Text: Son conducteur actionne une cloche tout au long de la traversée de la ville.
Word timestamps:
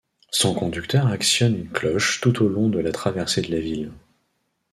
Son 0.31 0.55
conducteur 0.55 1.05
actionne 1.05 1.55
une 1.55 1.69
cloche 1.69 2.21
tout 2.21 2.41
au 2.43 2.47
long 2.49 2.69
de 2.69 2.79
la 2.79 2.91
traversée 2.91 3.43
de 3.43 3.51
la 3.51 3.59
ville. 3.59 3.91